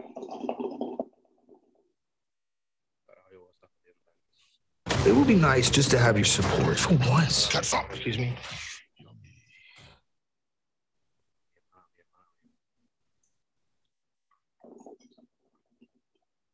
[3.07, 4.98] Carajo, yo voy a estar jodiendo.
[5.09, 7.49] It would be nice just to have your support for once.
[7.55, 8.37] Excuse me.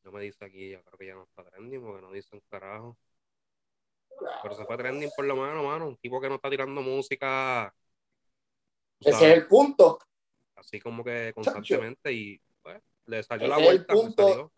[0.04, 2.42] No me dice aquí, yo creo que ya no está trending porque no dice un
[2.48, 2.96] carajo.
[4.44, 5.88] Pero se fue trending por lo menos, mano.
[5.88, 7.74] Un tipo que no está tirando música.
[9.00, 9.98] Ese sabes, es el punto.
[10.54, 13.94] Así como que constantemente y pues, le salió la Ese es el vuelta.
[13.94, 14.52] punto.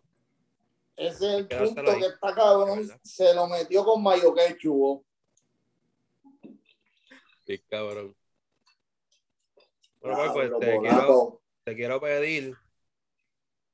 [0.97, 2.91] Ese es el punto que está cabrón.
[3.03, 5.05] Se lo metió con mayo quechubo.
[7.47, 8.17] Sí, cabrón.
[10.01, 12.57] Bueno, pues, Marco, claro, te, quiero, te quiero, pedir,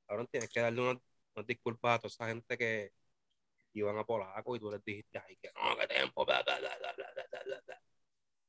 [0.07, 2.93] cabrón, tienes que darle unas, disculpas a toda esa gente que
[3.75, 6.77] iban a polaco y tú les dijiste, ay, que no, que tiempo, bla, bla, bla,
[6.79, 7.13] bla, bla,
[7.45, 7.83] bla, bla.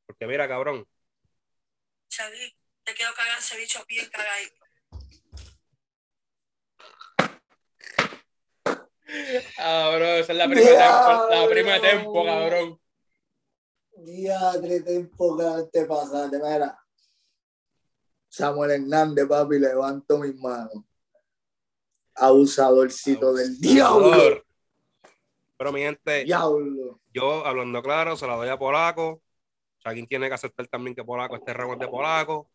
[0.05, 0.87] Porque mira, cabrón.
[2.83, 4.62] Te quiero cagar ese bicho bien cagadito.
[9.55, 12.79] Cabrón, esa es la primera tempo, la primera tempo, cabrón.
[13.97, 16.77] Diadre, tempo que te pasaste, mira.
[18.27, 20.83] Samuel Hernández, papi, levanto mis manos.
[22.15, 24.13] Abusadorcito del diablo.
[24.13, 24.45] Abusador.
[25.57, 26.99] Pero mi gente, Diablo.
[27.13, 29.21] yo hablando claro, se la doy a Polaco.
[29.83, 32.49] Alguien tiene que aceptar también que Polaco, este ramo es de Polaco.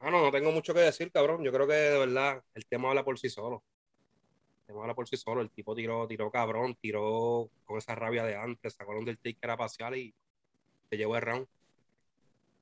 [0.00, 1.44] Ah, no, no tengo mucho que decir, cabrón.
[1.44, 3.62] Yo creo que de verdad el tema habla por sí solo.
[4.72, 5.40] Tema habla por sí solo.
[5.42, 9.34] El tipo tiró, tiró cabrón, tiró con esa rabia de antes, sacó un del take
[9.34, 10.14] que era parcial y
[10.88, 11.46] se llevó el round.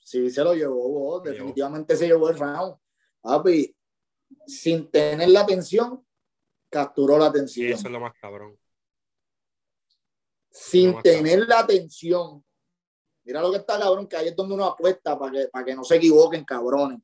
[0.00, 1.22] Sí, se lo llevó.
[1.22, 2.76] Se definitivamente se llevó el round.
[3.20, 3.74] Papi,
[4.46, 6.04] sin tener la atención,
[6.68, 7.72] capturó la Y atención.
[7.72, 8.58] eso es lo más cabrón.
[10.50, 12.44] sin más tener la atención.
[13.22, 15.74] Mira lo que está cabrón, que ahí es donde uno apuesta para que, para que
[15.76, 16.98] no se equivoquen, cabrones.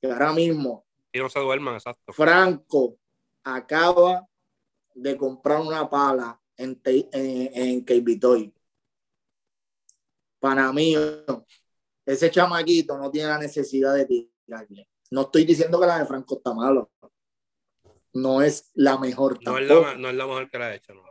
[0.00, 2.12] Que ahora mismo Y no se duerman, exacto.
[2.12, 2.96] Franco
[3.44, 4.28] acaba
[4.94, 8.54] de comprar una pala en, en, en KB Toy.
[10.38, 10.96] Para mí,
[12.04, 14.88] ese chamaquito no tiene la necesidad de tirarle.
[15.10, 16.90] No estoy diciendo que la de Franco está malo.
[18.14, 20.94] No es la mejor No es la, no es la mejor que la ha hecho,
[20.94, 21.02] no.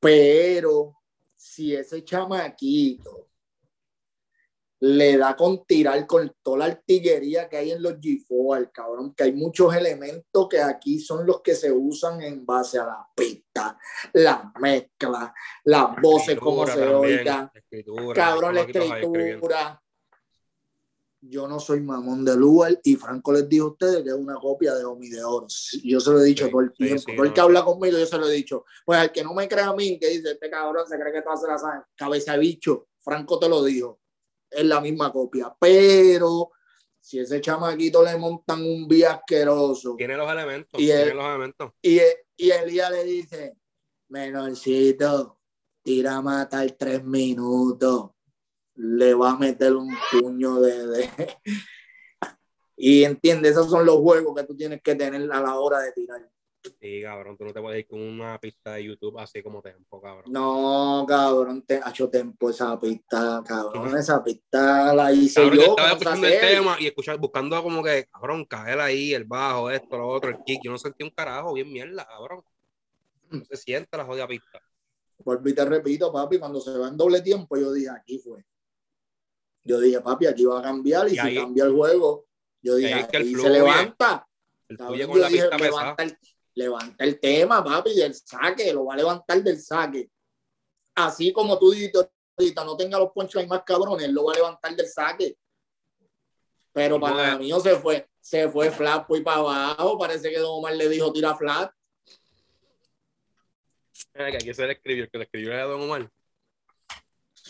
[0.00, 0.96] Pero
[1.36, 3.27] si ese chamaquito
[4.80, 9.24] le da con tirar con toda la artillería que hay en los G4, cabrón, que
[9.24, 13.78] hay muchos elementos que aquí son los que se usan en base a la pista,
[14.12, 17.50] la mezcla, las voces como se oigan,
[18.14, 19.82] cabrón, la escritura.
[21.20, 24.36] Yo no soy mamón de Lugar y Franco les dijo a ustedes que es una
[24.36, 25.48] copia de Omi de Oro.
[25.82, 26.98] Yo se lo he dicho Sí, todo el tiempo.
[26.98, 28.64] sí, todo el que habla conmigo, yo se lo he dicho.
[28.86, 31.22] Pues al que no me crea a mí, que dice, este cabrón se cree que
[31.22, 31.82] tú haces la sabe.
[31.96, 33.98] Cabeza bicho, Franco te lo dijo.
[34.50, 35.54] Es la misma copia.
[35.60, 36.50] Pero
[37.00, 41.26] si ese chamaquito le montan un vía asqueroso Tiene los elementos, Y tiene el- los
[41.26, 41.72] elementos.
[41.82, 41.98] y,
[42.36, 43.54] y Elías le dice,
[44.08, 45.40] menorcito,
[45.82, 48.10] tira a matar tres minutos,
[48.74, 50.86] le va a meter un puño de...
[50.86, 51.10] de-
[52.80, 55.90] Y entiende, esos son los juegos que tú tienes que tener a la hora de
[55.92, 56.30] tirar.
[56.80, 60.00] Sí, cabrón, tú no te puedes ir con una pista de YouTube así como tempo,
[60.00, 60.24] cabrón.
[60.32, 65.64] No, cabrón, te ha hecho tiempo esa pista, cabrón, esa pista la hice Cabrón, yo
[65.64, 65.70] yo.
[65.70, 69.96] estaba escuchando el tema y escuchar, buscando como que, cabrón, caer ahí, el bajo, esto,
[69.98, 70.60] lo otro, el kick.
[70.64, 72.42] Yo no sentí un carajo, bien mierda, cabrón.
[73.30, 74.60] No se siente la jodida pista.
[75.44, 78.44] Y te repito, papi, cuando se va en doble tiempo, yo dije, aquí fue.
[79.64, 82.26] Yo dije, papi, aquí va a cambiar y, Y si cambia el juego,
[82.62, 83.48] yo dije, ahí es que el aquí fluye.
[83.48, 84.28] se levanta.
[84.68, 85.94] El yo con la dije, pista pesada.
[85.98, 86.18] el,
[86.58, 90.10] levanta el tema, papi, del saque, lo va a levantar del saque.
[90.94, 91.98] Así como tú dijiste
[92.36, 95.38] ahorita, no tenga los punchlines más cabrones, lo va a levantar del saque.
[96.72, 97.38] Pero para Bueno.
[97.38, 101.12] mí se fue, se fue flat y para abajo, parece que Don Omar le dijo
[101.12, 101.72] tira flat.
[104.12, 106.10] Que aquí se le escribió, el que le escribió era Don Omar.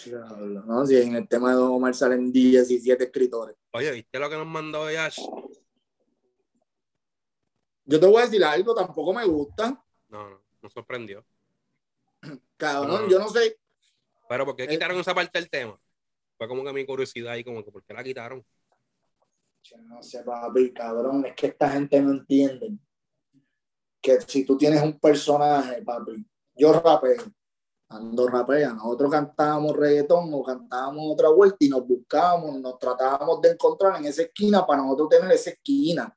[0.07, 3.57] No, si en el tema de Don Omar salen 17 escritores.
[3.73, 5.19] Oye, ¿viste lo que nos mandó Yash?
[7.91, 9.83] Yo te voy a decir algo, tampoco me gusta.
[10.09, 11.25] No, no, nos sorprendió.
[12.59, 13.09] Cabrón, No.
[13.09, 13.59] yo no sé.
[14.29, 14.69] Pero ¿por qué Eh.
[14.69, 15.81] quitaron esa parte del tema?
[16.37, 18.45] Fue como que mi curiosidad y como que ¿por qué la quitaron?
[19.63, 22.73] Yo no sé, papi, cabrón, es que esta gente no entiende
[24.03, 27.23] que si tú tienes un personaje, papi, yo rapeo,
[27.89, 33.53] ando rapea, nosotros cantábamos reggaetón o cantábamos otra vuelta y nos buscábamos, nos tratábamos de
[33.53, 36.15] encontrar en esa esquina para nosotros tener esa esquina.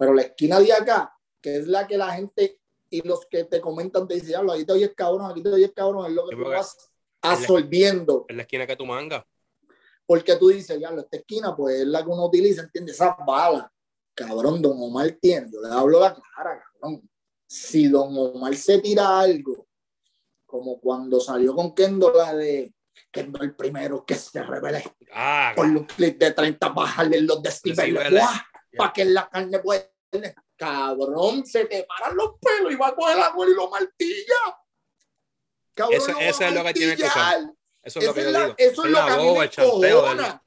[0.00, 2.58] Pero la esquina de acá, que es la que la gente
[2.88, 5.72] y los que te comentan te dicen, "Diablo, aquí te oyes cabrón, aquí te oyes
[5.76, 8.24] cabrón, es lo que tú vas absorbiendo.
[8.28, 9.26] En la esquina que tu manga.
[10.06, 12.94] Porque tú dices, ya, esta esquina, pues es la que uno utiliza, ¿entiendes?
[12.96, 13.66] Esas balas.
[14.14, 17.08] Cabrón, Don Omar tiene, yo le hablo la cara, cabrón.
[17.46, 19.68] Si Don Omar se tira algo,
[20.46, 22.72] como cuando salió con Kendo la de
[23.12, 24.82] Kendo el primero que se revele
[25.12, 28.24] Ah, con un clip de 30, bajarle los decibeles, Decibeles.
[28.76, 29.89] para que la carne pueda.
[30.56, 34.58] Cabrón, se te paran los pelos y va a coger la bola y lo martilla.
[35.74, 36.18] Cabrón, Eso-
[36.48, 37.40] es lo que tiene que usar.
[37.82, 38.54] Eso es lo que yo la- digo.
[38.58, 40.42] eso es lo la que a mí me el.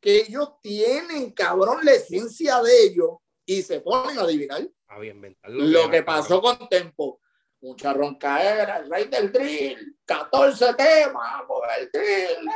[0.00, 3.10] Que ellos tienen, cabrón, la esencia de ellos
[3.44, 4.66] y se ponen a adivinar
[5.00, 6.56] bien, lo que pasó cabrón.
[6.58, 7.20] con Tempo.
[7.60, 12.50] Mucha roncaera, el rey del drill, 14 temas por el drill.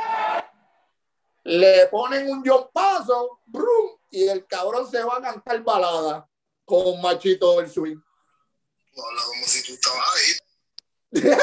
[1.45, 6.27] Le ponen un John Paso, brum, y el cabrón se va a cantar balada
[6.65, 7.97] con Machito del Swing.
[8.97, 11.11] Habla como si tú estabas ahí.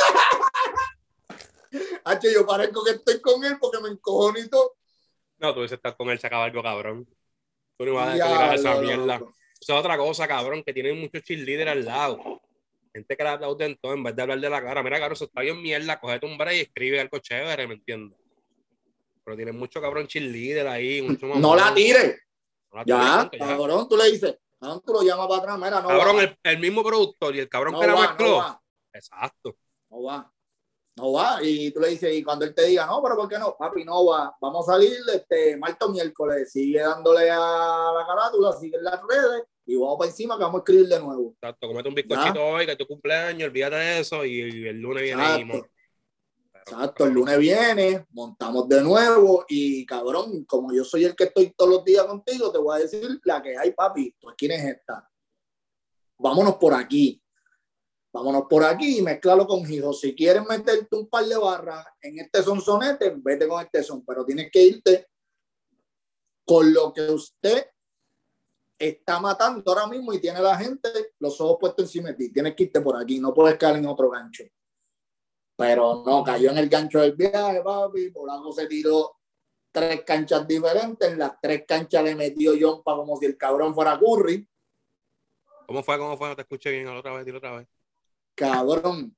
[2.04, 4.76] Hacho, yo parezco que estoy con él porque me encojono y todo.
[5.38, 7.06] No, tú dices estar con él, se acaba algo cabrón.
[7.78, 9.18] Tú no vas a dejar esa mierda.
[9.18, 9.34] loco.
[9.60, 12.40] Esa es otra cosa, cabrón, que tienen muchos cheerleaders al lado.
[12.92, 14.82] Gente que le aplauden todo en vez de hablar de la cara.
[14.82, 16.00] Mira, cabrón, eso está bien mierda.
[16.00, 18.18] Cogete un break y escribe algo chévere, ¿me entiendes?
[19.24, 21.02] Pero tienen mucho cabrón cheerleader ahí.
[21.02, 22.16] Mucho No la tires.
[22.84, 26.22] Ya, cabrón, tú le dices, cabrón, tú lo llamas para atrás, mira, no Cabrón, va.
[26.22, 28.62] el, el mismo productor y el cabrón no que la va, no va,
[28.92, 29.56] Exacto.
[29.90, 30.32] no va.
[30.98, 31.38] No va.
[31.42, 33.54] Y tú le dices, y cuando él te diga, no, pero ¿por qué no?
[33.58, 34.34] Papi, no va.
[34.40, 36.50] Vamos a salir este martes o miércoles.
[36.50, 40.60] Sigue dándole a la carátula, sigue en las redes y vamos para encima que vamos
[40.60, 41.34] a escribir de nuevo.
[41.34, 41.68] Exacto.
[41.68, 45.02] Comete un bizcochito hoy, que es tu cumpleaños, olvídate de eso y, y el lunes
[45.02, 45.22] viene.
[45.22, 45.46] Exacto.
[45.46, 45.60] mon.
[45.60, 45.75] Pero,
[46.68, 51.54] Exacto, el lunes viene, montamos de nuevo y cabrón, como yo soy el que estoy
[51.56, 54.16] todos los días contigo, te voy a decir la que hay, papi.
[54.18, 55.08] ¿Tú quién es esta?
[56.18, 57.22] Vámonos por aquí.
[58.12, 59.92] Vámonos por aquí y mezclalo con Hijo.
[59.92, 64.24] Si quieres meterte un par de barras en este sonsonete, vete con este son, pero
[64.24, 65.06] tienes que irte
[66.44, 67.64] con lo que usted
[68.76, 70.88] está matando ahora mismo y tiene la gente
[71.20, 72.32] los ojos puestos encima de ti.
[72.32, 74.42] Tienes que irte por aquí, no puedes caer en otro gancho.
[75.56, 78.10] Pero no, cayó en el gancho del viaje, papi.
[78.10, 79.16] Por algo se tiró
[79.72, 81.10] tres canchas diferentes.
[81.10, 84.46] En las tres canchas le metió Jompa como si el cabrón fuera Curry.
[85.66, 85.98] ¿Cómo fue?
[85.98, 86.28] ¿Cómo fue?
[86.28, 86.86] No te escuché bien.
[86.88, 87.66] Otra vez, dilo otra vez.
[88.34, 89.16] Cabrón.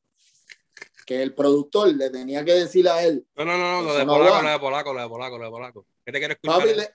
[1.04, 4.04] Que el productor le tenía que decir a él, No, no, no, no, lo de
[4.04, 5.86] no polaco, lo de polaco, lo de polaco, lo de polaco.
[6.04, 6.58] ¿Qué te quiere escuchar?
[6.60, 6.94] papi, le-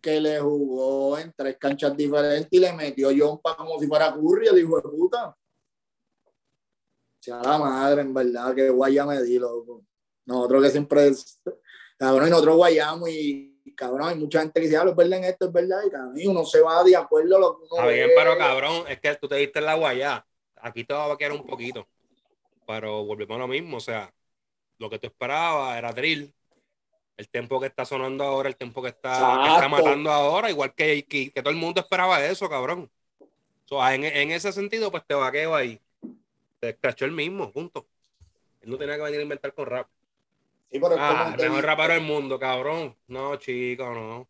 [0.00, 4.48] que le jugó en tres canchas diferentes y le metió Jompa como si fuera Curry,
[4.48, 5.36] el hijo de puta.
[7.26, 9.84] Sea la madre, en verdad, que guaya me di, loco.
[10.26, 11.10] Nosotros que siempre
[11.98, 15.24] cabrón, y nosotros guayamos y, cabrón, hay mucha gente que dice, ah, es verdad en
[15.24, 17.86] esto, es verdad, y cabrón, uno se va de acuerdo a lo que uno Está
[17.88, 18.12] bien, ve.
[18.16, 20.24] pero cabrón, es que tú te diste en la guayá.
[20.54, 21.88] Aquí te va a quedar un poquito.
[22.64, 24.14] Pero volvemos a lo mismo, o sea,
[24.78, 26.32] lo que tú esperabas era drill.
[27.16, 30.72] El tiempo que está sonando ahora, el tiempo que está, que está matando ahora, igual
[30.76, 32.88] que, que, que todo el mundo esperaba eso, cabrón.
[33.64, 35.80] So, en, en ese sentido, pues te vaqueo ahí.
[36.66, 37.86] Te escrachó el mismo, punto.
[38.60, 39.86] Él no tenía que venir a inventar con rap.
[40.68, 42.96] Sí, pero Ah, el mejor rapero del mundo, cabrón.
[43.06, 44.28] No, chico, no.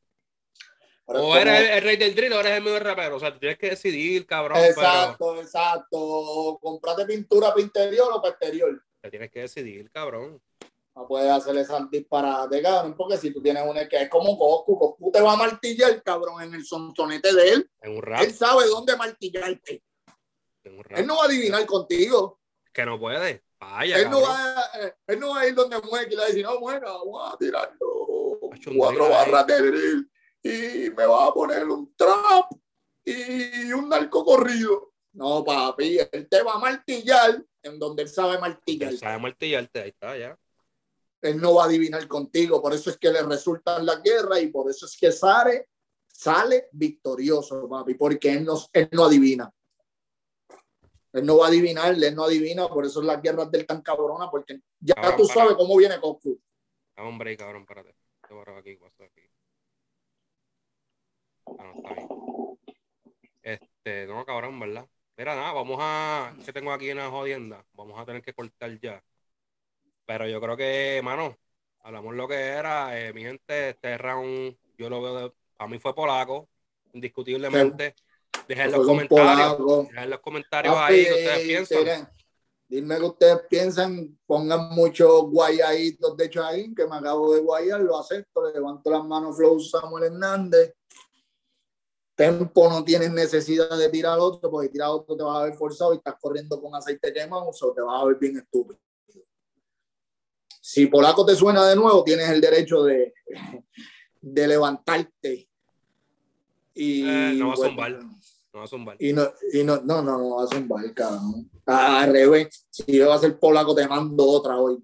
[1.07, 3.17] pero O como- eres el, el rey del drill o eres el mejor rapero.
[3.17, 4.59] O sea, tienes que decidir, cabrón.
[4.61, 6.59] Pero Exacto, exacto.
[6.61, 8.83] Comprate pintura para interior o para exterior.
[9.01, 10.43] te tienes que decidir, cabrón.
[10.95, 14.79] No puedes hacer esa disparate, cabrón, porque si tú tienes una que es como Coscu,
[14.79, 17.71] Coscu te va a martillar, cabrón, en el sonsonete de él.
[17.81, 18.23] En un rap.
[18.23, 19.83] Él sabe dónde martillarte.
[20.91, 22.41] Él no va a adivinar contigo.
[22.73, 23.43] Que no puede.
[23.59, 24.71] Vaya, Él no, va, a-
[25.07, 27.33] él no va a ir donde mueque y le va a decir, no, bueno, vamos
[27.33, 28.39] a tirarlo
[28.77, 30.11] cuatro barras de drill
[30.43, 32.53] y me va a poner un trap
[33.05, 34.93] y un narco corrido.
[35.13, 38.91] No, papi, él te va a martillar en donde él sabe martillar.
[38.93, 39.81] Él sabe martillarte.
[39.81, 40.39] Ahí está, ya.
[41.23, 44.49] él no va a adivinar contigo, por eso es que le resultan las guerras y
[44.49, 45.71] por eso es que sale,
[46.07, 49.51] sale victorioso, papi, porque él no, él no adivina.
[51.17, 54.31] Él no va a adivinar, él no adivina, por eso las guerras del tan cabrona,
[54.31, 55.41] porque ya Cabrón, tú para.
[55.41, 56.41] sabes cómo viene Goku.
[56.99, 57.95] Un break, cabrón, espérate.
[58.27, 59.31] Te borro aquí, aquí.
[61.47, 62.09] Ah, no, está bien.
[63.43, 64.87] Este, no, cabrón, ¿verdad?
[65.17, 66.35] Mira, nada, vamos a.
[66.45, 67.65] ¿Qué tengo aquí en la jodienda?
[67.73, 69.03] Vamos a tener que cortar ya.
[70.05, 71.37] Pero yo creo que, mano,
[71.81, 72.99] hablamos lo que era.
[73.01, 75.33] eh, mi gente, este round, yo lo veo de.
[75.59, 76.49] A mí fue polaco,
[76.93, 77.95] indiscutiblemente.
[78.49, 79.89] Dejen los comentarios.
[79.89, 81.79] Dejen los comentarios Papi, ahí que ustedes piensan.
[81.79, 82.09] miren,
[82.69, 87.97] Dime que ustedes piensan, pongan muchos guayaditos de Chaín, que me acabo de guayar, lo
[87.97, 90.75] acepto, le levanto las manos, Flow Samuel Hernández.
[92.17, 95.95] Tempo no tienes necesidad de tirar otro, porque tirar otro te vas a ver forzado
[95.95, 98.81] y estás corriendo con aceite quemado, o te vas a ver bien estúpido.
[100.61, 103.15] Si Polaco te suena de nuevo, tienes el derecho de,
[104.21, 105.49] de levantarte.
[106.79, 107.93] Y, Eh, no va a bueno, zumbar.
[108.53, 108.97] No va a zumbar.
[109.01, 111.51] y no, y no, no, no, no, va a zumbar, cabrón.
[111.65, 114.79] Al revés, si yo voy a ser polaco, te mando otra hoy.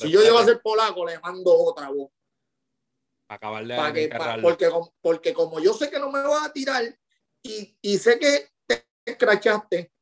[0.00, 2.10] Si yo llego a ser polaco, le mando otra voz.
[3.30, 6.82] acabarle que, pa- porque, como- porque como yo sé que no me vas a tirar
[7.42, 9.92] y, y sé que te escrachaste,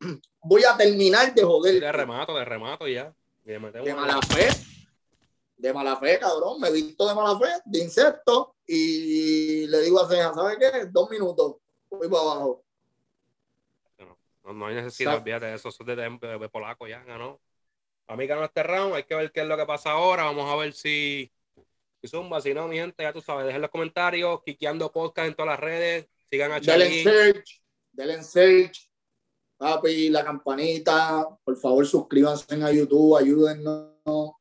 [0.42, 1.78] voy a terminar de joder.
[1.80, 3.14] De remato, de remato y ya.
[3.44, 3.58] Y De
[3.94, 4.48] mala fe.
[5.60, 6.58] De mala fe, cabrón.
[6.60, 8.56] Me visto de mala fe, de insecto.
[8.66, 10.86] Y le digo a Ceja, ¿sabes qué?
[10.90, 11.56] Dos minutos.
[11.90, 12.64] Voy para abajo.
[14.44, 17.40] No, no hay necesidad, olvídate de eso, es de, de- de polaco ya, ganó.
[18.06, 20.50] A mí ganó este round, hay que ver qué es lo que pasa ahora, vamos
[20.50, 21.30] a ver si,
[22.00, 25.34] si zumba, si no, mi gente, ya tú sabes, dejen los comentarios, quiqueando podcast en
[25.34, 27.62] todas las redes, sigan a Denle Charlie, search.
[27.92, 28.90] Denle search.
[29.58, 31.28] papi, la campanita.
[31.44, 34.32] Por favor, suscríbanse a YouTube, ayúdennos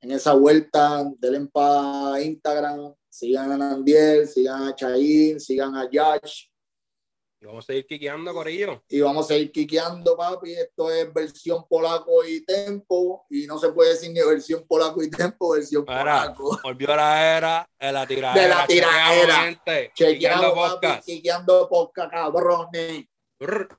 [0.00, 1.04] en esa vuelta.
[1.18, 6.46] Denle para Instagram, sigan a Nandiel, sigan a Chaín, sigan a Yash.
[7.42, 8.82] Y vamos a seguir quiqueando, Corillo.
[8.86, 10.52] Y vamos a ir quiqueando, papi.
[10.52, 13.24] Esto es versión polaco y tempo.
[13.30, 16.60] Y no se puede decir ni versión polaco y tempo, versión Ahora, polaco.
[16.62, 18.42] volvió la era de la tiradera.
[18.42, 19.62] De la tiradera.
[19.64, 21.04] Chequeando, Chequeando papi, podcast.
[21.06, 23.04] quiqueando podcast, cabrones.
[23.38, 23.78] Brr.